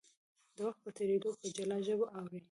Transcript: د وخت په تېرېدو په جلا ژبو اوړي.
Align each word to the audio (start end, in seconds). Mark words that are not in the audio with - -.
د 0.55 0.57
وخت 0.67 0.79
په 0.85 0.89
تېرېدو 0.97 1.29
په 1.39 1.47
جلا 1.57 1.77
ژبو 1.87 2.05
اوړي. 2.17 2.39